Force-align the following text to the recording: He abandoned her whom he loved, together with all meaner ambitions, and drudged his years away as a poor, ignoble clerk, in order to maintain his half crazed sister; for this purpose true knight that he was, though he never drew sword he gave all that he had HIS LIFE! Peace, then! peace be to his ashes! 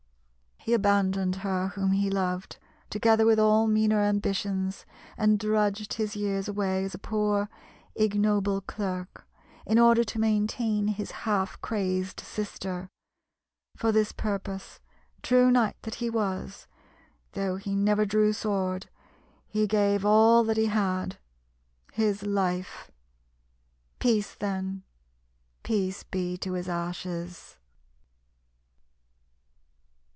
He 0.63 0.75
abandoned 0.75 1.37
her 1.37 1.69
whom 1.69 1.91
he 1.91 2.11
loved, 2.11 2.59
together 2.91 3.25
with 3.25 3.39
all 3.39 3.65
meaner 3.65 3.99
ambitions, 4.01 4.85
and 5.17 5.39
drudged 5.39 5.93
his 5.95 6.15
years 6.15 6.47
away 6.47 6.83
as 6.83 6.93
a 6.93 6.99
poor, 6.99 7.49
ignoble 7.95 8.61
clerk, 8.61 9.27
in 9.65 9.79
order 9.79 10.03
to 10.03 10.19
maintain 10.19 10.89
his 10.89 11.09
half 11.25 11.59
crazed 11.61 12.19
sister; 12.19 12.91
for 13.75 13.91
this 13.91 14.11
purpose 14.11 14.79
true 15.23 15.49
knight 15.49 15.77
that 15.81 15.95
he 15.95 16.11
was, 16.11 16.67
though 17.31 17.55
he 17.55 17.75
never 17.75 18.05
drew 18.05 18.31
sword 18.31 18.87
he 19.47 19.65
gave 19.65 20.05
all 20.05 20.43
that 20.43 20.57
he 20.57 20.67
had 20.67 21.17
HIS 21.93 22.21
LIFE! 22.21 22.91
Peace, 23.97 24.35
then! 24.35 24.83
peace 25.63 26.03
be 26.03 26.37
to 26.37 26.53
his 26.53 26.69
ashes! 26.69 27.57